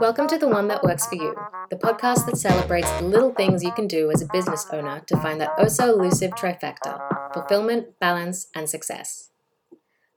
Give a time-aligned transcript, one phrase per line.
[0.00, 1.36] Welcome to The One That Works for You,
[1.70, 5.16] the podcast that celebrates the little things you can do as a business owner to
[5.18, 7.00] find that oh so elusive trifecta
[7.32, 9.30] fulfillment, balance, and success.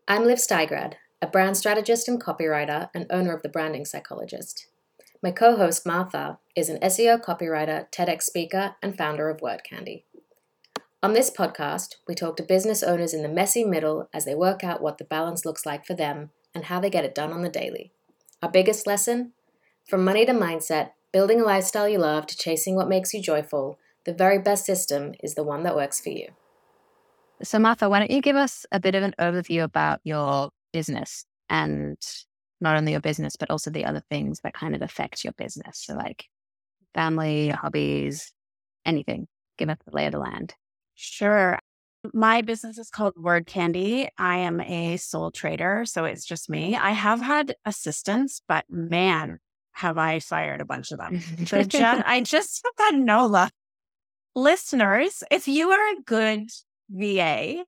[0.07, 4.67] I'm Liv Steigrad, a brand strategist and copywriter and owner of The Branding Psychologist.
[5.21, 10.05] My co host, Martha, is an SEO copywriter, TEDx speaker, and founder of Word Candy.
[11.03, 14.63] On this podcast, we talk to business owners in the messy middle as they work
[14.63, 17.41] out what the balance looks like for them and how they get it done on
[17.41, 17.91] the daily.
[18.41, 19.33] Our biggest lesson
[19.87, 23.77] from money to mindset, building a lifestyle you love to chasing what makes you joyful,
[24.05, 26.29] the very best system is the one that works for you.
[27.43, 31.25] So, Martha, why don't you give us a bit of an overview about your business
[31.49, 31.97] and
[32.59, 35.83] not only your business, but also the other things that kind of affect your business?
[35.85, 36.25] So, like
[36.93, 38.31] family, hobbies,
[38.85, 39.27] anything.
[39.57, 40.53] Give us the lay of the land.
[40.95, 41.59] Sure.
[42.13, 44.09] My business is called Word Candy.
[44.17, 46.75] I am a sole trader, so it's just me.
[46.75, 49.37] I have had assistants, but man,
[49.73, 51.21] have I fired a bunch of them.
[51.43, 53.51] just, I just have had no luck.
[54.35, 56.49] Listeners, if you are a good
[56.89, 57.63] VA,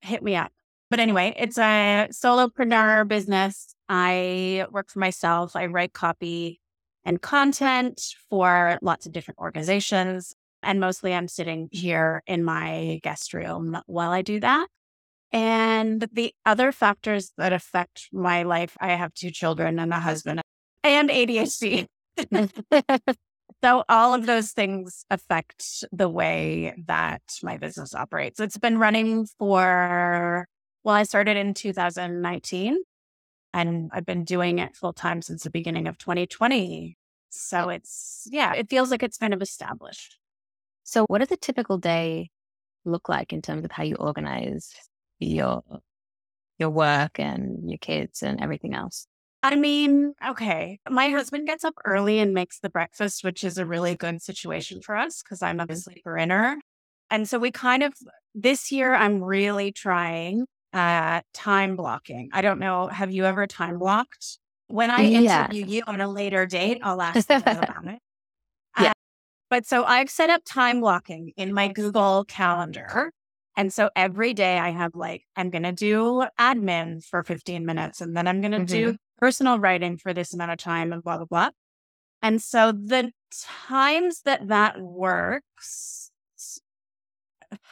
[0.00, 0.52] hit me up.
[0.88, 3.74] But anyway, it's a solopreneur business.
[3.88, 5.56] I work for myself.
[5.56, 6.60] I write copy
[7.04, 8.00] and content
[8.30, 10.34] for lots of different organizations.
[10.62, 14.68] And mostly I'm sitting here in my guest room while I do that.
[15.32, 20.40] And the other factors that affect my life, I have two children and a husband
[20.82, 21.86] and ADHD.
[23.62, 28.40] so all of those things affect the way that my business operates.
[28.40, 30.46] It's been running for,
[30.84, 32.78] well, I started in 2019
[33.52, 36.96] and I've been doing it full time since the beginning of 2020.
[37.30, 40.18] So it's, yeah, it feels like it's kind of established.
[40.86, 42.30] So what does a typical day
[42.84, 44.72] look like in terms of how you organize
[45.18, 45.62] your
[46.58, 49.08] your work and your kids and everything else?
[49.42, 50.80] I mean, okay.
[50.88, 54.80] My husband gets up early and makes the breakfast, which is a really good situation
[54.80, 56.58] for us because I'm a sleeper inner.
[57.10, 57.94] And so we kind of,
[58.34, 62.30] this year, I'm really trying uh, time blocking.
[62.32, 62.88] I don't know.
[62.88, 64.38] Have you ever time blocked?
[64.68, 65.46] When I yeah.
[65.50, 68.00] interview you on a later date, I'll ask you about it.
[69.48, 73.12] But so I've set up time blocking in my Google Calendar.
[73.56, 78.00] And so every day I have like, I'm going to do admin for 15 minutes
[78.00, 78.90] and then I'm going to mm-hmm.
[78.90, 81.50] do personal writing for this amount of time and blah, blah, blah.
[82.22, 83.12] And so the
[83.68, 86.10] times that that works,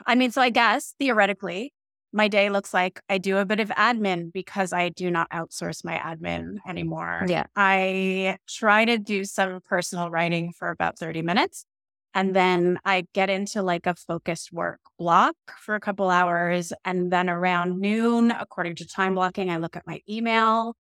[0.07, 1.73] I mean, so I guess theoretically,
[2.15, 5.85] my day looks like I do a bit of admin because I do not outsource
[5.85, 7.25] my admin anymore.
[7.27, 7.45] Yeah.
[7.57, 11.67] I try to do some personal writing for about 30 minutes.
[12.15, 16.73] And then I get into like a focused work block for a couple hours.
[16.85, 20.77] And then around noon, according to time blocking, I look at my email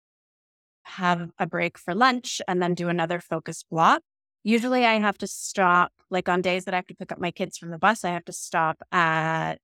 [0.83, 4.01] have a break for lunch, and then do another focus block.
[4.43, 7.31] Usually I have to stop, like on days that I have to pick up my
[7.31, 9.59] kids from the bus, I have to stop at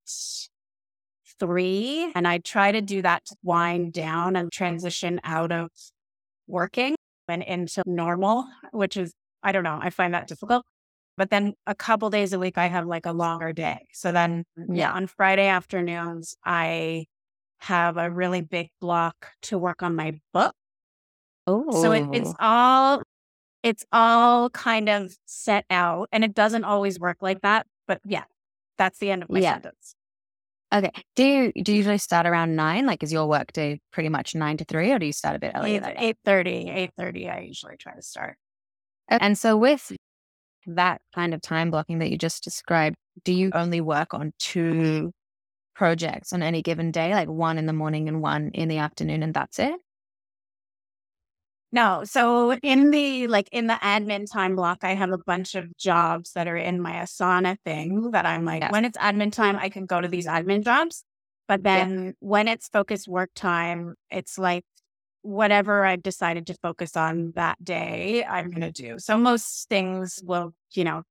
[1.39, 2.11] three.
[2.15, 5.69] And I try to do that to wind down and transition out of
[6.47, 6.95] working
[7.27, 9.13] and into normal, which is,
[9.43, 10.65] I don't know, I find that difficult.
[11.17, 13.87] But then a couple days a week, I have like a longer day.
[13.93, 17.05] So then, yeah, on Friday afternoons, I
[17.59, 20.53] have a really big block to work on my book.
[21.45, 21.81] Oh.
[21.81, 23.01] So it, it's all
[23.63, 27.67] it's all kind of set out and it doesn't always work like that.
[27.87, 28.23] But yeah,
[28.77, 29.55] that's the end of my yeah.
[29.55, 29.95] sentence.
[30.71, 30.91] Okay.
[31.15, 32.85] Do you do you usually start around nine?
[32.85, 35.39] Like is your work day pretty much nine to three or do you start a
[35.39, 35.81] bit earlier?
[35.97, 36.69] Eight thirty.
[36.69, 38.37] Eight thirty I usually try to start.
[39.09, 39.91] And so with
[40.67, 45.11] that kind of time blocking that you just described, do you only work on two
[45.75, 49.23] projects on any given day, like one in the morning and one in the afternoon,
[49.23, 49.79] and that's it?
[51.71, 52.03] No.
[52.03, 56.33] So in the like in the admin time block, I have a bunch of jobs
[56.33, 59.85] that are in my Asana thing that I'm like, when it's admin time, I can
[59.85, 61.03] go to these admin jobs.
[61.47, 62.11] But then yeah.
[62.19, 64.63] when it's focused work time, it's like
[65.21, 68.99] whatever I've decided to focus on that day, I'm going to do.
[68.99, 71.03] So most things will, you know,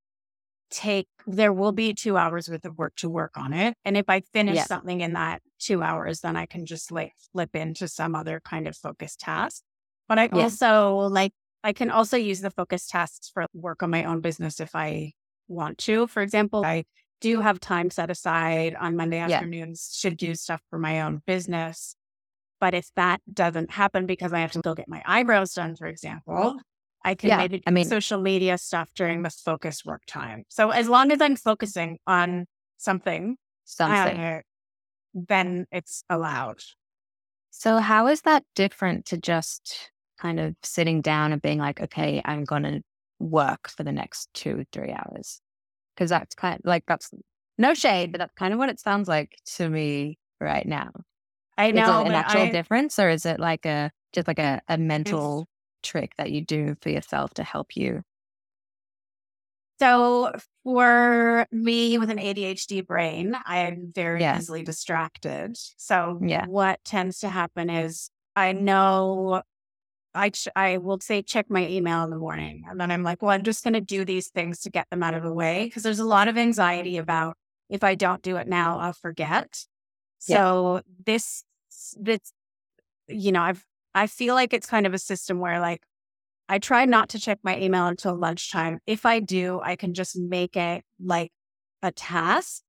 [0.70, 3.74] take, there will be two hours worth of work to work on it.
[3.84, 4.64] And if I finish yeah.
[4.64, 8.68] something in that two hours, then I can just like flip into some other kind
[8.68, 9.62] of focused task.
[10.08, 10.42] But I yeah.
[10.42, 11.32] also like,
[11.62, 15.12] I can also use the focus tasks for work on my own business if I
[15.48, 16.06] want to.
[16.06, 16.84] For example, I
[17.20, 20.10] do have time set aside on Monday afternoons yeah.
[20.10, 21.94] to do stuff for my own business.
[22.60, 25.86] But if that doesn't happen because I have to go get my eyebrows done, for
[25.86, 26.58] example,
[27.04, 30.44] I can yeah, maybe I mean, social media stuff during the focus work time.
[30.48, 32.46] So as long as I'm focusing on
[32.76, 34.40] something, something, uh,
[35.14, 36.58] then it's allowed.
[37.50, 42.20] So, how is that different to just kind of sitting down and being like, okay,
[42.24, 42.82] I'm going to
[43.18, 45.40] work for the next two, three hours?
[45.94, 47.10] Because that's kind of like, that's
[47.56, 50.90] no shade, but that's kind of what it sounds like to me right now.
[51.56, 54.38] I know is it an actual I, difference or is it like a just like
[54.38, 55.48] a, a mental
[55.82, 58.02] trick that you do for yourself to help you?
[59.80, 60.32] So
[60.64, 64.38] for me with an ADHD brain, I am very yeah.
[64.38, 65.56] easily distracted.
[65.76, 66.46] So yeah.
[66.46, 69.42] what tends to happen is I know
[70.14, 73.22] I ch- I will say check my email in the morning, and then I'm like,
[73.22, 75.64] well, I'm just going to do these things to get them out of the way
[75.64, 77.36] because there's a lot of anxiety about
[77.68, 79.64] if I don't do it now, I'll forget.
[80.18, 80.80] So yeah.
[81.06, 81.44] this
[81.96, 82.32] this
[83.06, 83.64] you know I've
[83.94, 85.82] I feel like it's kind of a system where like
[86.48, 88.78] I try not to check my email until lunchtime.
[88.86, 91.30] If I do, I can just make it like
[91.82, 92.62] a task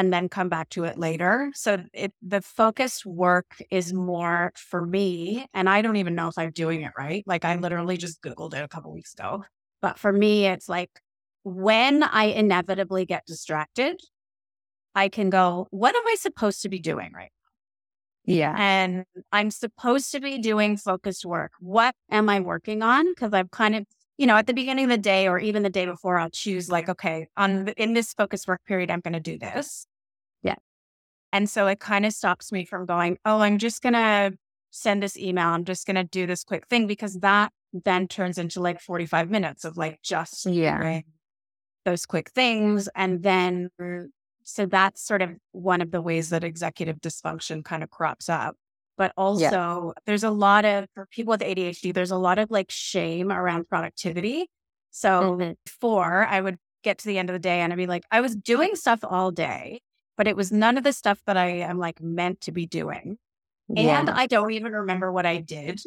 [0.00, 1.50] and then come back to it later.
[1.54, 5.46] So it, the focused work is more for me.
[5.52, 7.22] And I don't even know if I'm doing it right.
[7.26, 9.44] Like I literally just Googled it a couple weeks ago.
[9.82, 10.90] But for me, it's like
[11.42, 14.00] when I inevitably get distracted,
[14.94, 17.30] I can go, what am I supposed to be doing right
[18.26, 18.34] now?
[18.34, 18.54] yeah.
[18.56, 21.52] And I'm supposed to be doing focused work.
[21.60, 23.10] What am I working on?
[23.12, 23.84] Because I've kind of,
[24.18, 26.70] you know, at the beginning of the day or even the day before, I'll choose
[26.70, 29.86] like, okay, on in this focused work period, I'm going to do this.
[31.32, 34.32] And so it kind of stops me from going, oh, I'm just going to
[34.70, 35.48] send this email.
[35.48, 39.30] I'm just going to do this quick thing because that then turns into like 45
[39.30, 41.00] minutes of like just yeah.
[41.84, 42.88] those quick things.
[42.94, 43.70] And then
[44.42, 48.56] so that's sort of one of the ways that executive dysfunction kind of crops up.
[48.96, 49.40] But also,
[49.96, 50.02] yeah.
[50.04, 53.68] there's a lot of, for people with ADHD, there's a lot of like shame around
[53.68, 54.50] productivity.
[54.90, 55.52] So mm-hmm.
[55.64, 58.20] before I would get to the end of the day and I'd be like, I
[58.20, 59.80] was doing stuff all day,
[60.20, 63.16] but it was none of the stuff that I am like meant to be doing.
[63.70, 64.00] Yeah.
[64.00, 65.80] And I don't even remember what I did.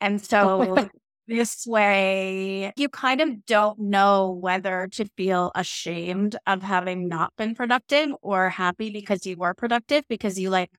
[0.00, 0.88] And so
[1.26, 7.56] this way, you kind of don't know whether to feel ashamed of having not been
[7.56, 10.70] productive or happy because you were productive because you like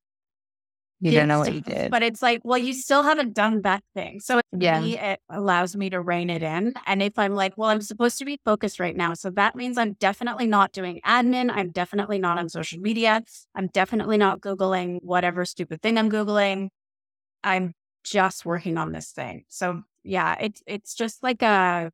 [0.99, 1.91] you don't know what you did.
[1.91, 4.19] But it's like, well, you still haven't done that thing.
[4.19, 4.81] So yeah.
[4.81, 6.73] Me, it allows me to rein it in.
[6.85, 9.13] And if I'm like, well, I'm supposed to be focused right now.
[9.13, 11.51] So that means I'm definitely not doing admin.
[11.53, 13.21] I'm definitely not on social media.
[13.53, 16.69] I'm definitely not Googling whatever stupid thing I'm Googling.
[17.43, 17.73] I'm
[18.03, 19.43] just working on this thing.
[19.49, 21.91] So yeah, it's it's just like a,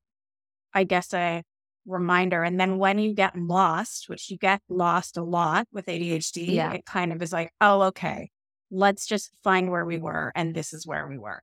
[0.74, 1.44] I guess a
[1.86, 2.44] reminder.
[2.44, 6.72] And then when you get lost, which you get lost a lot with ADHD, yeah.
[6.72, 8.30] it kind of is like, oh, okay,
[8.74, 11.42] let's just find where we were, and this is where we were.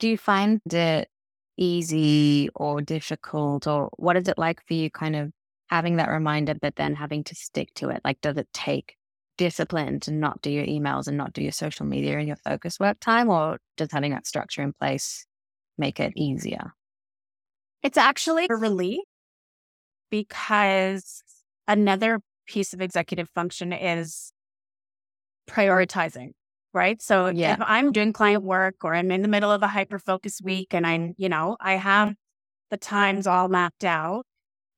[0.00, 1.08] Do you find it
[1.56, 5.30] easy or difficult, or what is it like for you, kind of
[5.70, 8.00] having that reminder, but then having to stick to it?
[8.04, 8.96] Like, does it take
[9.38, 12.80] discipline to not do your emails and not do your social media in your focus
[12.80, 15.24] work time, or does having that structure in place
[15.78, 16.72] make it easier?
[17.82, 19.00] It's actually a relief
[20.10, 21.22] because
[21.66, 24.32] another piece of executive function is
[25.48, 26.30] prioritizing,
[26.72, 27.00] right?
[27.00, 27.54] So yeah.
[27.54, 30.74] if I'm doing client work or I'm in the middle of a hyper focus week
[30.74, 32.14] and I'm, you know, I have
[32.70, 34.24] the times all mapped out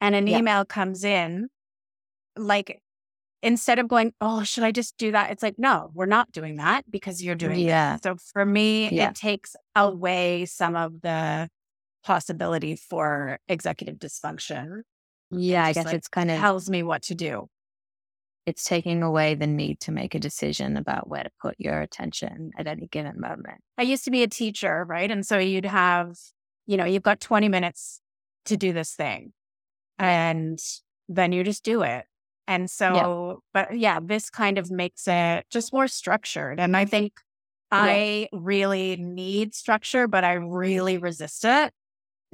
[0.00, 0.38] and an yeah.
[0.38, 1.49] email comes in,
[2.37, 2.81] like
[3.43, 5.31] instead of going, oh, should I just do that?
[5.31, 7.99] It's like, no, we're not doing that because you're doing yeah.
[8.02, 9.10] So for me, yeah.
[9.10, 11.48] it takes away some of the
[12.05, 14.81] possibility for executive dysfunction.
[15.31, 17.48] Yeah, I guess like it's kind of tells me what to do.
[18.46, 22.51] It's taking away the need to make a decision about where to put your attention
[22.58, 23.60] at any given moment.
[23.79, 25.10] I used to be a teacher, right?
[25.10, 26.17] And so you'd have,
[26.67, 28.01] you know, you've got 20 minutes
[28.46, 29.32] to do this thing.
[29.98, 30.58] And
[31.08, 32.05] then you just do it.
[32.46, 33.34] And so, yeah.
[33.55, 36.60] but yeah, this kind of makes it just more structured.
[36.60, 37.15] And I think
[37.72, 37.82] yeah.
[37.82, 41.72] I really need structure, but I really resist it.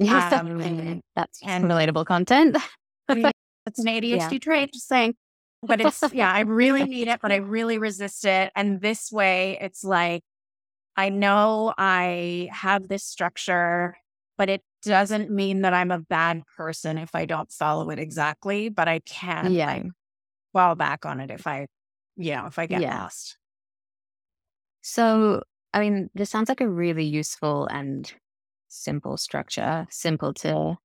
[0.00, 2.56] Um, That's and relatable content.
[3.10, 4.02] it's an ADHD
[4.32, 4.38] yeah.
[4.38, 5.14] trait, just saying.
[5.62, 8.50] But it's, yeah, I really need it, but I really resist it.
[8.56, 10.22] And this way, it's like,
[10.96, 13.96] I know I have this structure,
[14.38, 18.68] but it doesn't mean that I'm a bad person if I don't follow it exactly,
[18.70, 19.66] but I can yeah.
[19.66, 19.86] like,
[20.52, 21.66] fall back on it if I,
[22.16, 23.02] you know, if I get yeah.
[23.02, 23.36] lost.
[24.82, 25.42] So,
[25.74, 28.10] I mean, this sounds like a really useful and
[28.68, 30.76] simple structure, simple to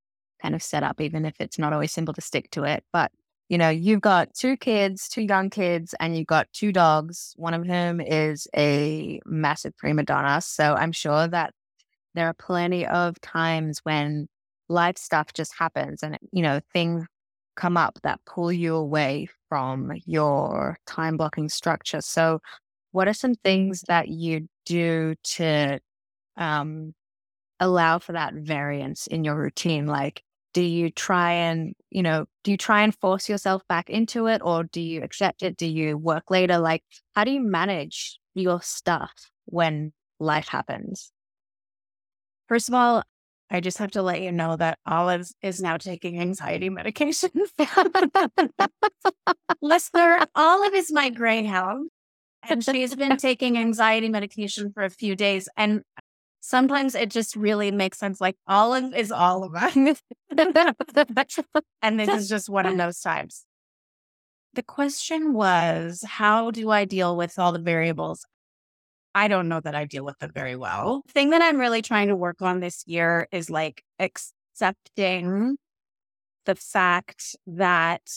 [0.41, 2.83] kind of set up, even if it's not always simple to stick to it.
[2.91, 3.11] But,
[3.49, 7.33] you know, you've got two kids, two young kids, and you've got two dogs.
[7.35, 10.41] One of whom is a massive prima donna.
[10.41, 11.53] So I'm sure that
[12.15, 14.27] there are plenty of times when
[14.69, 17.05] life stuff just happens and, you know, things
[17.55, 22.01] come up that pull you away from your time blocking structure.
[22.01, 22.39] So,
[22.91, 25.79] what are some things that you do to
[26.37, 26.93] um,
[27.59, 29.85] allow for that variance in your routine?
[29.87, 30.23] Like,
[30.55, 34.41] do you try and, you know, do you try and force yourself back into it
[34.41, 35.57] or do you accept it?
[35.57, 36.57] Do you work later?
[36.57, 36.81] Like,
[37.13, 39.11] how do you manage your stuff
[39.47, 41.11] when life happens?
[42.47, 43.03] First of all,
[43.51, 47.31] I just have to let you know that Olive is now taking anxiety medication.
[49.61, 51.89] Listener, Olive is my greyhound,
[52.43, 55.49] and she's been taking anxiety medication for a few days.
[55.57, 55.81] And
[56.45, 58.21] sometimes it just really makes sense.
[58.21, 59.75] Like Olive is all of us.
[61.81, 63.45] and this is just one of those times.
[64.53, 68.25] The question was, how do I deal with all the variables?
[69.13, 71.01] I don't know that I deal with them very well.
[71.07, 75.57] The thing that I'm really trying to work on this year is like accepting
[76.45, 78.09] the fact that,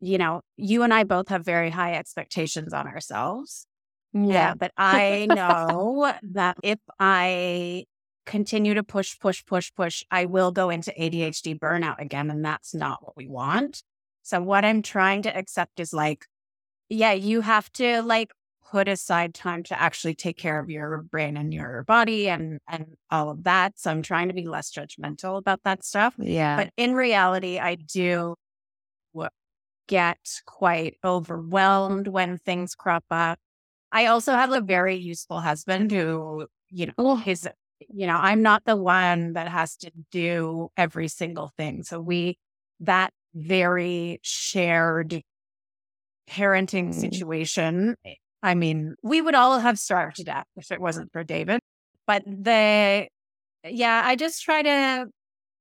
[0.00, 3.67] you know, you and I both have very high expectations on ourselves.
[4.12, 4.54] Yeah.
[4.54, 7.84] But I know that if I
[8.26, 12.30] continue to push, push, push, push, I will go into ADHD burnout again.
[12.30, 13.82] And that's not what we want.
[14.22, 16.26] So what I'm trying to accept is like,
[16.88, 18.30] yeah, you have to like
[18.70, 22.96] put aside time to actually take care of your brain and your body and and
[23.10, 23.78] all of that.
[23.78, 26.14] So I'm trying to be less judgmental about that stuff.
[26.18, 26.56] Yeah.
[26.56, 28.34] But in reality, I do
[29.86, 33.38] get quite overwhelmed when things crop up.
[33.92, 37.16] I also have a very useful husband who, you know, oh.
[37.16, 37.48] his
[37.88, 41.84] you know, I'm not the one that has to do every single thing.
[41.84, 42.36] So we
[42.80, 45.22] that very shared
[46.28, 46.94] parenting mm.
[46.94, 47.94] situation
[48.42, 51.60] I mean, we would all have starved to death if it wasn't for David.
[52.06, 53.08] But the,
[53.64, 55.06] yeah, I just try to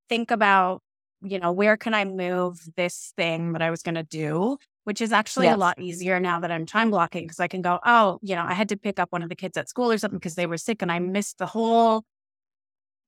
[0.09, 0.81] think about,
[1.21, 4.57] you know, where can I move this thing that I was going to do,
[4.87, 5.55] which is actually yes.
[5.55, 8.45] a lot easier now that I'm time blocking because I can go, oh, you know,
[8.47, 10.45] I had to pick up one of the kids at school or something because they
[10.45, 12.03] were sick and I missed the whole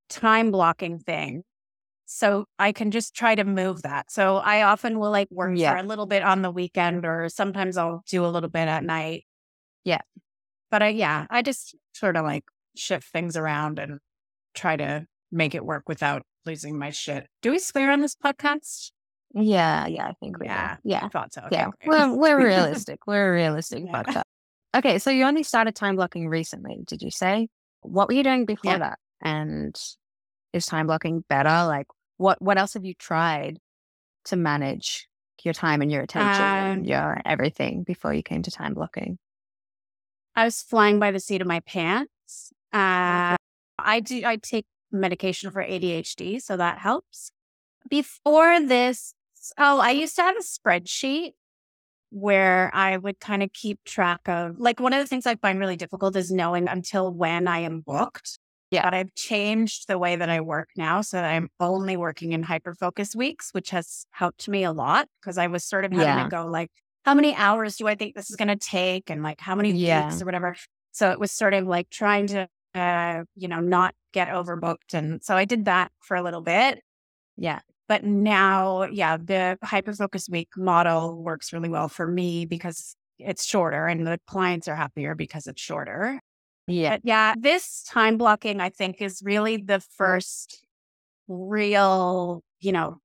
[0.09, 1.43] time blocking thing.
[2.05, 4.11] So I can just try to move that.
[4.11, 5.71] So I often will like work yeah.
[5.71, 8.83] for a little bit on the weekend or sometimes I'll do a little bit at
[8.83, 9.23] night
[9.83, 10.01] yeah.
[10.71, 12.43] But I, yeah, I just sort of like
[12.75, 13.99] shift things around and
[14.53, 17.27] try to make it work without losing my shit.
[17.41, 18.91] Do we swear on this podcast?
[19.33, 20.77] Yeah, yeah, I think we yeah.
[20.83, 21.41] Yeah, I thought so.
[21.45, 23.05] Okay, yeah, we're we're realistic.
[23.05, 24.03] We're realistic yeah.
[24.03, 24.23] podcast.
[24.75, 27.47] Okay, so you only started time blocking recently, did you say?
[27.81, 28.77] What were you doing before yeah.
[28.79, 28.99] that?
[29.21, 29.79] And
[30.53, 31.65] is time blocking better?
[31.67, 33.59] Like, what what else have you tried
[34.25, 35.07] to manage
[35.43, 39.17] your time and your attention um, and your everything before you came to time blocking?
[40.35, 42.51] I was flying by the seat of my pants.
[42.71, 43.35] Uh,
[43.77, 44.23] I do.
[44.25, 47.31] I take medication for ADHD, so that helps.
[47.89, 49.13] Before this,
[49.57, 51.31] oh, I used to have a spreadsheet
[52.11, 54.59] where I would kind of keep track of.
[54.59, 57.81] Like one of the things I find really difficult is knowing until when I am
[57.81, 58.39] booked.
[58.71, 58.83] Yeah.
[58.83, 62.43] But I've changed the way that I work now so that I'm only working in
[62.43, 66.05] hyper focus weeks, which has helped me a lot because I was sort of having
[66.05, 66.23] yeah.
[66.23, 66.69] to go like,
[67.03, 69.09] how many hours do I think this is going to take?
[69.09, 70.05] And like, how many yeah.
[70.05, 70.55] weeks or whatever.
[70.91, 74.93] So it was sort of like trying to, uh, you know, not get overbooked.
[74.93, 76.79] And so I did that for a little bit.
[77.37, 77.59] Yeah.
[77.89, 83.43] But now, yeah, the hyper focus week model works really well for me because it's
[83.43, 86.21] shorter and the clients are happier because it's shorter.
[86.67, 86.91] Yeah.
[86.91, 90.63] But yeah, this time blocking, I think, is really the first
[91.27, 92.97] real, you know,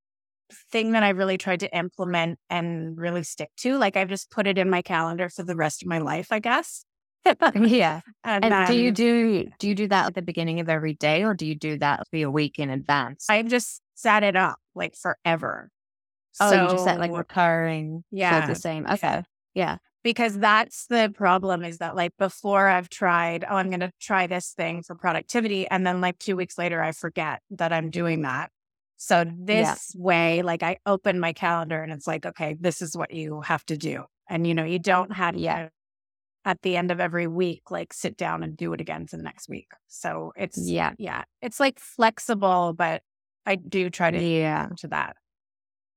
[0.70, 3.78] thing that I really tried to implement and really stick to.
[3.78, 6.40] Like I've just put it in my calendar for the rest of my life, I
[6.40, 6.84] guess.
[7.54, 8.02] yeah.
[8.24, 11.24] And, and do you do do you do that at the beginning of every day
[11.24, 13.26] or do you do that for a week in advance?
[13.30, 15.70] I've just set it up like forever.
[16.40, 18.86] Oh, so, you just said like recurring yeah the same.
[18.86, 19.22] Okay.
[19.54, 19.76] Yeah.
[20.02, 24.52] Because that's the problem is that like before I've tried, oh, I'm gonna try this
[24.52, 25.66] thing for productivity.
[25.68, 28.50] And then like two weeks later I forget that I'm doing that.
[28.96, 30.02] So this yeah.
[30.02, 33.64] way, like I open my calendar and it's like, okay, this is what you have
[33.66, 34.04] to do.
[34.28, 35.70] And you know, you don't have yet
[36.44, 39.22] at the end of every week, like sit down and do it again for the
[39.22, 39.68] next week.
[39.88, 41.24] So it's yeah, yeah.
[41.40, 43.02] It's like flexible, but
[43.46, 45.16] I do try to yeah to that.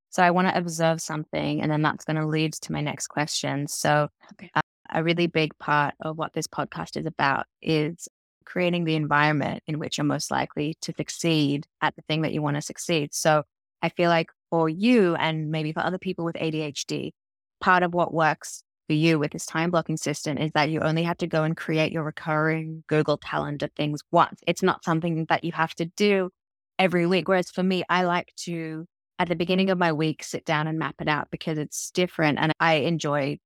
[0.09, 3.07] So I want to observe something, and then that's going to lead to my next
[3.07, 3.67] question.
[3.67, 4.49] So okay.
[4.55, 8.07] uh, a really big part of what this podcast is about is
[8.45, 12.41] creating the environment in which you're most likely to succeed at the thing that you
[12.41, 13.13] want to succeed.
[13.13, 13.43] So
[13.81, 17.11] I feel like for you and maybe for other people with ADHD,
[17.59, 21.03] part of what works for you with this time blocking system is that you only
[21.03, 24.39] have to go and create your recurring Google Calendar things once.
[24.47, 26.31] It's not something that you have to do
[26.79, 27.27] every week.
[27.27, 28.86] Whereas for me, I like to,
[29.19, 32.38] at the beginning of my week, sit down and map it out because it's different
[32.39, 33.39] and I enjoy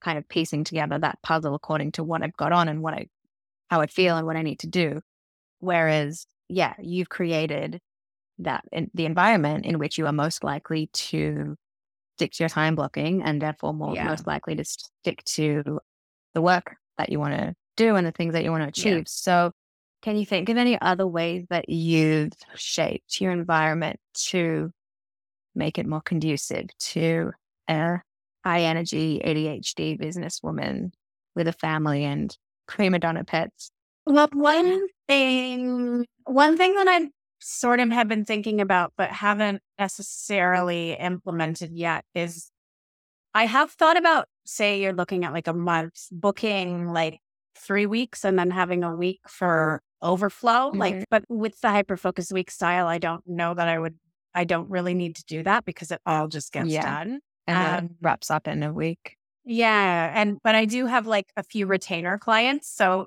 [0.00, 3.08] kind of piecing together that puzzle according to what I've got on and what I,
[3.68, 5.00] how I feel and what I need to do.
[5.60, 7.80] Whereas, yeah, you've created
[8.38, 11.56] that in the environment in which you are most likely to
[12.16, 14.04] stick to your time blocking and therefore more Yeah.
[14.04, 15.80] most likely to stick to
[16.34, 18.98] the work that you want to do and the things that you want to achieve.
[18.98, 19.02] Yeah.
[19.06, 19.52] So
[20.02, 24.70] can you think of any other ways that you've shaped your environment to
[25.54, 27.32] make it more conducive to
[27.68, 27.98] a
[28.44, 30.92] high energy ADHD businesswoman
[31.34, 32.36] with a family and
[32.66, 33.70] prima donna pets?
[34.06, 37.08] Well, one thing, one thing that I
[37.40, 39.78] sort of have been thinking about, but haven't mm.
[39.78, 42.50] necessarily implemented yet is
[43.34, 47.20] I have thought about, say, you're looking at like a month, booking like
[47.58, 50.70] three weeks and then having a week for overflow.
[50.72, 50.78] Mhm.
[50.78, 53.98] Like, but with the hyper focus week style, I don't know that I would,
[54.34, 56.82] I don't really need to do that because it all just gets Yeah.
[57.04, 57.20] done.
[57.46, 59.16] And Um, wraps up in a week.
[59.44, 60.12] Yeah.
[60.14, 62.68] And, but I do have like a few retainer clients.
[62.68, 63.06] So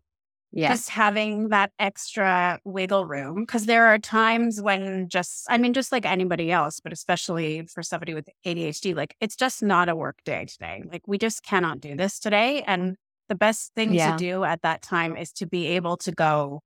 [0.54, 0.70] Yeah.
[0.70, 5.94] just having that extra wiggle room because there are times when just i mean just
[5.94, 10.18] like anybody else but especially for somebody with adhd like it's just not a work
[10.26, 12.98] day today like we just cannot do this today and
[13.30, 14.12] the best thing Yeah.
[14.12, 16.62] to do at that time is to be able to go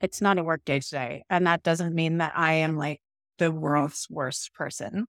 [0.00, 3.00] it's not a work day today and that doesn't mean that i am like
[3.38, 5.06] the world's worst person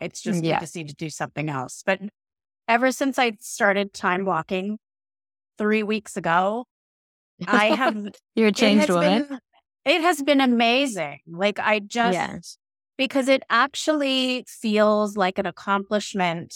[0.00, 0.56] it's mm, just Yeah.
[0.56, 2.00] we just need to do something else but
[2.68, 4.78] ever since i started time blocking
[5.58, 6.64] three weeks ago
[7.46, 7.96] I have
[8.36, 9.26] You're a it changed has woman.
[9.28, 9.38] been-
[9.84, 11.18] it has been amazing.
[11.26, 12.56] Like I just Yes.
[12.96, 16.54] because it actually feels like an accomplishment,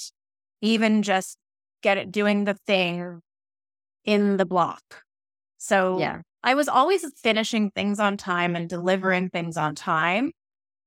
[0.63, 1.37] even just
[1.83, 3.21] get it doing the thing
[4.07, 5.03] in the block.
[5.59, 6.23] So Yeah.
[6.43, 10.33] I was always finishing things on time and delivering things on time.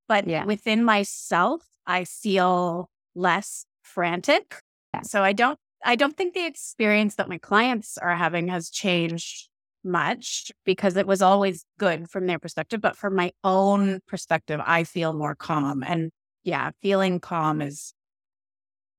[0.08, 0.46] But Yeah.
[0.46, 4.60] within myself, I feel less frantic.
[4.94, 5.02] Yeah.
[5.02, 9.48] So I don't I don't think the experience that my clients are having has changed
[9.84, 12.82] much because it was always good from their perspective.
[12.82, 15.84] But from my own perspective, I feel more calm.
[15.84, 16.12] And
[16.44, 17.94] yeah, feeling calm is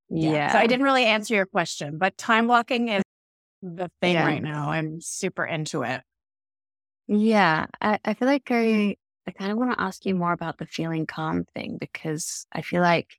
[0.09, 0.53] Yeah.
[0.53, 3.03] So I didn't really answer your question, but time blocking is
[3.63, 4.27] the thing Yeah.
[4.27, 4.71] right now.
[4.71, 6.03] I'm super into it.
[7.09, 7.67] Yeah.
[7.81, 8.93] I, I feel like mm.
[8.93, 8.97] I
[9.27, 12.63] I kind of want to ask you more about the feeling calm thing because I
[12.63, 13.19] feel like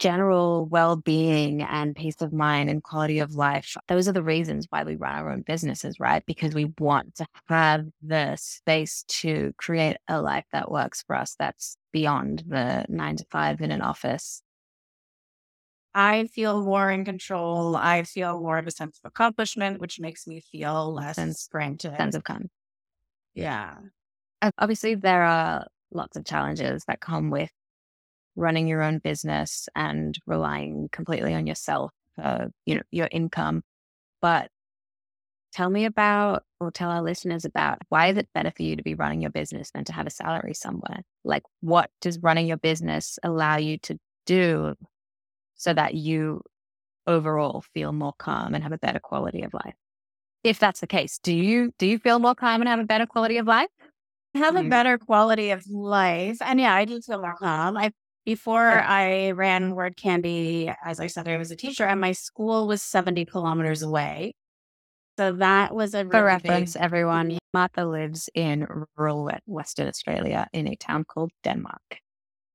[0.00, 4.82] general well-being and peace of mind and quality of life those are the reasons why
[4.82, 9.96] we run our own businesses right because we want to have the space to create
[10.08, 14.42] a life that works for us that's beyond the 9 to 5 in an office
[15.94, 17.76] I feel more in control.
[17.76, 21.96] I feel more of a sense of accomplishment, which makes me feel less Sense- frantic.
[21.96, 22.48] sense of calm
[23.34, 23.74] yeah.
[24.58, 27.50] obviously there are lots of challenges that come with
[28.36, 31.90] running your own business and relying completely on yourself
[32.22, 33.62] uh, you know your income
[34.20, 34.48] but
[35.52, 38.82] tell me about or tell our listeners about why is it better for you to
[38.82, 42.56] be running your business than to have a salary somewhere like what does running your
[42.56, 44.74] business allow you to do
[45.54, 46.40] so that you
[47.06, 49.74] overall feel more calm and have a better quality of life
[50.42, 53.06] if that's the case do you do you feel more calm and have a better
[53.06, 53.68] quality of life
[54.34, 54.70] have a Mhm.
[54.70, 56.38] better quality of life.
[56.42, 57.76] And yeah, I do feel more calm.
[57.76, 57.92] I
[58.24, 58.84] before Yeah.
[58.88, 62.82] I ran Word Candy, as I said, I was a teacher, and my school was
[62.82, 64.34] 70 kilometers away.
[65.18, 70.66] So that was a For reference, big- everyone, Martha lives in rural Western Australia in
[70.66, 72.00] a town called Denmark.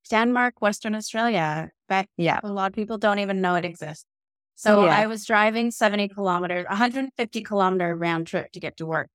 [0.09, 1.71] Denmark, Western Australia.
[1.87, 2.39] But Yeah.
[2.43, 4.05] a lot of people don't even know it exists.
[4.55, 4.97] So Yeah.
[4.97, 9.09] I was driving 70 kilometers, 150 kilometer round trip to get to work.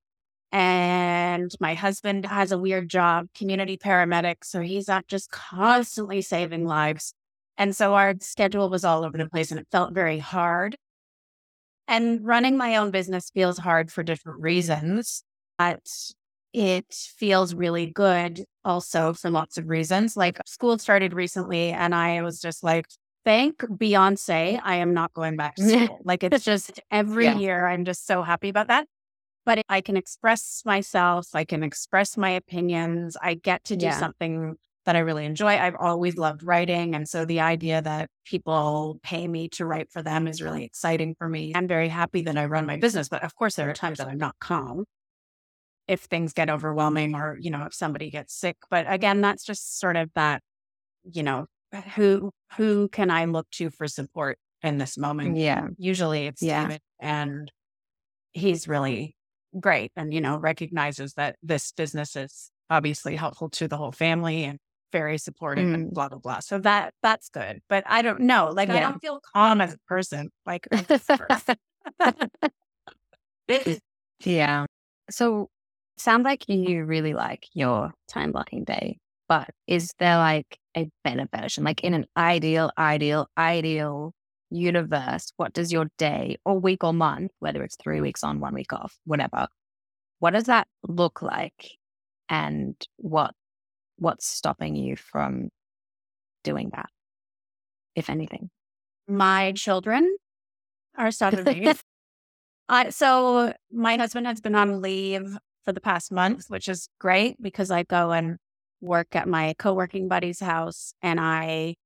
[0.52, 4.44] And my husband has a weird job, community paramedic.
[4.44, 7.12] So he's not just constantly saving lives.
[7.58, 10.76] And so our schedule was all over the place and it felt very hard.
[11.86, 15.22] And running my own business feels hard for different reasons,
[15.58, 15.80] but
[16.54, 20.16] it feels really good also for lots of reasons.
[20.16, 22.86] Like school started recently and I was just like,
[23.24, 26.00] thank Beyonce, I am not going back to school.
[26.04, 27.36] like it's just every Yeah.
[27.36, 28.86] year, I'm just so happy about that.
[29.44, 33.98] But I can express myself, I can express my opinions, I get to do Yeah.
[33.98, 34.54] something
[34.86, 35.56] that I really enjoy.
[35.58, 36.94] I've always loved writing.
[36.94, 41.14] And so the idea that people pay me to write for them is really exciting
[41.18, 41.52] for me.
[41.54, 43.08] I'm very happy that I run my business.
[43.08, 44.84] But of course, there are times that I'm not calm
[45.88, 48.56] if things get overwhelming or, you know, if somebody gets sick.
[48.70, 50.42] But again, that's just sort of that,
[51.04, 51.46] you know,
[51.96, 55.36] who who can I look to for support in this moment?
[55.36, 55.68] Yeah.
[55.76, 56.62] Usually it's Yeah.
[56.62, 57.50] David and
[58.32, 59.16] he's really
[59.60, 64.44] great and, you know, recognizes that this business is obviously helpful to the whole family
[64.44, 64.58] and
[64.92, 65.74] very supportive Mm.
[65.74, 66.38] and blah blah blah.
[66.38, 67.60] So that that's good.
[67.68, 68.50] But I don't know.
[68.50, 70.30] Like I don't feel calm as a person.
[70.46, 70.66] Like
[74.24, 74.66] yeah.
[75.10, 75.48] So
[75.96, 81.26] sounds like you really like your time blocking day, but is there like a better
[81.34, 81.64] version?
[81.64, 84.12] Like in an ideal, ideal, ideal
[84.50, 88.54] universe, what does your day or week or month, whether it's three weeks on, one
[88.54, 89.48] week off, whatever,
[90.18, 91.70] what does that look like?
[92.28, 93.32] And what
[93.96, 95.50] what's stopping you from
[96.42, 96.88] doing that,
[97.94, 98.50] if anything?
[99.06, 100.16] my children
[100.96, 101.72] are stopping me.
[102.68, 107.40] I, so my husband has been on leave for the past month, which is great
[107.40, 108.36] because I go and
[108.80, 111.76] work at my co-working buddy's house and I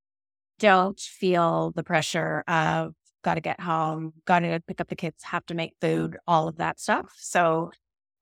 [0.58, 5.22] don't feel the pressure of got to get home, got to pick up the kids,
[5.24, 7.12] have to make food, all of that stuff.
[7.16, 7.70] So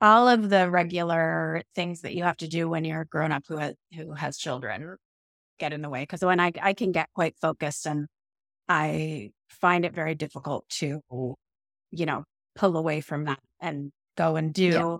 [0.01, 3.45] all of the regular things that you have to do when you're a grown up
[3.49, 4.97] who has, who has children
[5.59, 6.03] get in the way.
[6.03, 8.07] Because when I, I can get quite focused and
[8.69, 11.01] I find it very difficult to,
[11.91, 14.97] you know, pull away from that and go and do Yeah.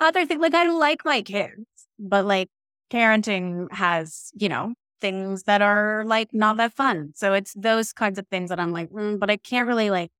[0.00, 0.40] Other things.
[0.40, 1.64] Like I like my kids,
[1.98, 2.48] but like
[2.92, 7.12] parenting has, you know, things that are like not that fun.
[7.14, 10.10] So it's those kinds of things that I'm like, mm, but I can't really like,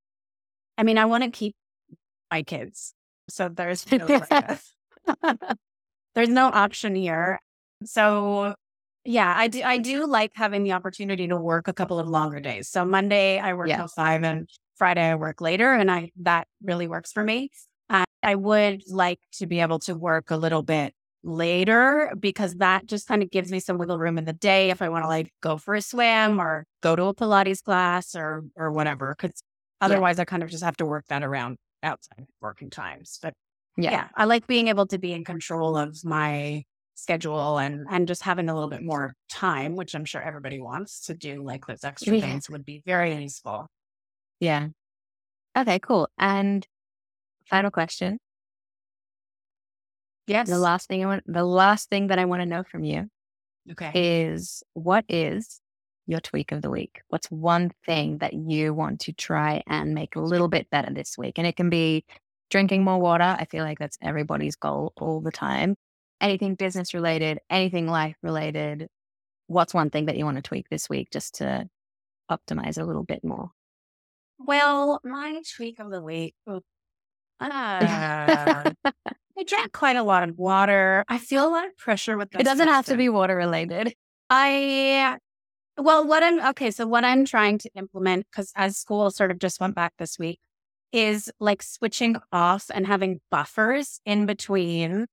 [0.76, 1.54] I mean, I want to keep
[2.30, 2.94] my kids.
[3.28, 4.60] So there's no, like,
[6.14, 7.40] there's no option here.
[7.84, 8.54] So
[9.04, 9.62] yeah, I do.
[9.62, 12.68] I do like having the opportunity to work a couple of longer days.
[12.68, 13.76] So Monday I work Yeah.
[13.76, 17.50] till five, and Friday I work later, and I that really works for me.
[18.22, 23.06] I would like to be able to work a little bit later because that just
[23.08, 25.30] kind of gives me some wiggle room in the day if I want to like
[25.42, 29.14] go for a swim or go to a Pilates class or or whatever.
[29.18, 29.42] Because
[29.80, 33.18] otherwise, I kind of just have to work that around outside working times.
[33.22, 33.34] But
[33.76, 33.90] Yeah.
[33.92, 34.08] yeah.
[34.16, 38.48] I like being able to be in control of my schedule and and just having
[38.48, 42.14] a little bit more time, which I'm sure everybody wants to do like those extra
[42.16, 42.22] Yeah.
[42.22, 43.66] things would be very useful.
[44.40, 44.68] Yeah.
[45.56, 46.08] Okay, cool.
[46.18, 46.66] And
[47.48, 48.18] final question.
[50.26, 50.48] Yes.
[50.48, 53.08] The last thing I want the last thing that I want to know from you
[53.72, 53.90] okay.
[53.94, 55.60] is what is
[56.06, 57.00] your tweak of the week?
[57.08, 61.16] What's one thing that you want to try and make a little bit better this
[61.16, 61.38] week?
[61.38, 62.04] And it can be
[62.50, 63.36] drinking more water.
[63.38, 65.76] I feel like that's everybody's goal all the time.
[66.20, 68.88] Anything business related, anything life related.
[69.46, 71.68] What's one thing that you want to tweak this week just to
[72.30, 73.50] optimize a little bit more?
[74.38, 76.34] Well, my tweak of the week.
[77.40, 78.70] Uh,
[79.38, 81.04] I drank quite a lot of water.
[81.08, 82.40] I feel a lot of pressure with this.
[82.40, 83.94] it doesn't have to be water related.
[84.30, 85.18] I
[85.78, 86.70] well, what I'm okay.
[86.70, 90.18] So what I'm trying to implement, because as school sort of just went back this
[90.18, 90.40] week,
[90.92, 95.06] is like switching off and having buffers in between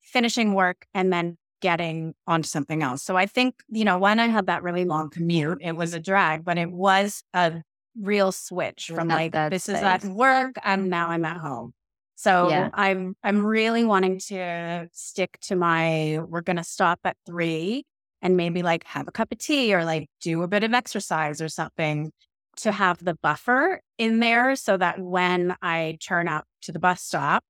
[0.00, 3.02] finishing work and then getting onto something else.
[3.02, 6.00] So I think you know when I had that really long commute, it was a
[6.00, 7.62] drag, but it was a
[8.00, 11.72] real switch from like this is at work and now I'm at home.
[12.16, 12.70] So Yeah.
[12.72, 17.84] I'm I'm really wanting to stick to my we're gonna stop at three
[18.22, 21.40] and maybe like have a cup of tea or like do a bit of exercise
[21.40, 22.10] or something
[22.56, 27.02] to have the buffer in there so that when I turn up to the bus
[27.02, 27.44] stop,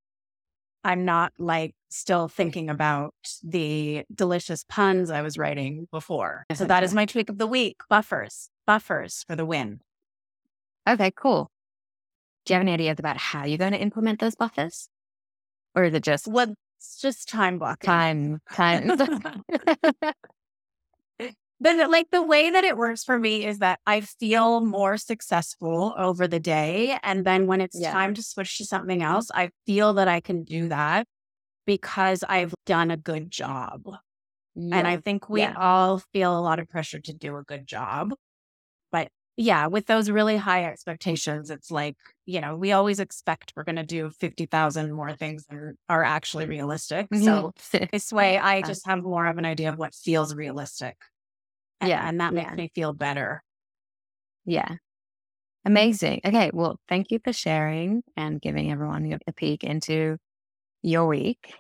[0.82, 6.44] I'm not like still thinking about the delicious puns I was writing before.
[6.54, 9.80] So that is my tweak of the week buffers, buffers for the win.
[10.86, 11.50] Okay, cool.
[12.44, 14.88] Do you have any ideas about how you're going to implement those buffers?
[15.74, 17.90] Or is it just Well, it's just time blocking.
[17.90, 18.96] time, time?
[21.58, 25.94] But like the way that it works for me is that I feel more successful
[25.96, 26.98] over the day.
[27.02, 27.92] And then when it's Yeah.
[27.92, 31.06] time to switch to something else, I feel that I can do that
[31.66, 33.82] because I've done a good job.
[34.72, 35.54] And I think we Yeah.
[35.56, 38.14] all feel a lot of pressure to do a good job.
[38.92, 43.64] But yeah, with those really high expectations, it's like, you know, we always expect we're
[43.64, 47.08] going to do 50,000 more things than are actually realistic.
[47.14, 47.52] So
[47.92, 50.96] this way, I just have more of an idea of what feels realistic.
[51.80, 52.54] And, Yeah, and that makes yeah.
[52.56, 53.42] me feel better.
[54.44, 54.76] yeah.
[55.64, 56.20] Amazing.
[56.24, 56.50] Okay.
[56.54, 60.16] Well, thank you for sharing and giving everyone a peek into
[60.82, 61.54] your week.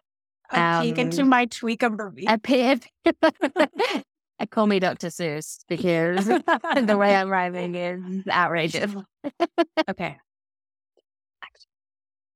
[0.52, 2.26] A peek into Um, my tweak of the week.
[2.28, 2.90] A peek.
[4.38, 5.08] I call me Dr.
[5.08, 8.94] Seuss because the way I'm rhyming is outrageous.
[9.88, 10.18] okay.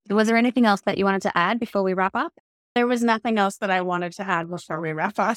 [0.08, 2.32] Was there anything else that you wanted to add before we wrap up?
[2.74, 5.36] There was nothing else that I wanted to add before we wrap up.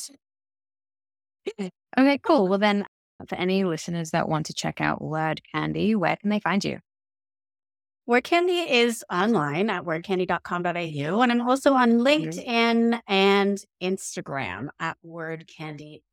[1.60, 2.48] Okay, cool.
[2.48, 2.86] Well, then,
[3.28, 6.80] for any listeners that want to check out Word Candy, where can they find you?
[8.06, 11.22] Word Candy is online at wordcandy.com.au.
[11.22, 12.06] And I'm also on mm-hmm.
[12.06, 16.04] LinkedIn and and Instagram at Word Candy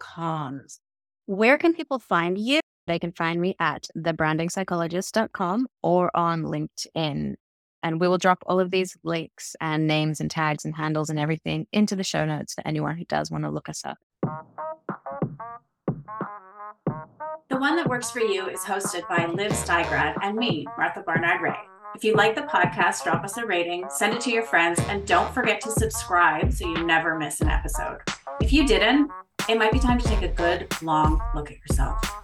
[1.27, 2.61] Where can people find you?
[2.87, 7.35] They can find me at thebrandingpsychologist.com or on LinkedIn.
[7.83, 11.19] And we will drop all of these links and names and tags and handles and
[11.19, 13.99] everything into the show notes for anyone who does want to look us up.
[17.49, 21.70] The One That Works For You is hosted by Liv Steigrad and me, Martha Barnard-Rae.
[21.95, 25.07] If you like the podcast, drop us a rating, send it to your friends, and
[25.07, 27.99] don't forget to subscribe so you never miss an episode.
[28.41, 29.11] If you didn't,
[29.49, 32.20] it might be time to take a good, long look at yourself.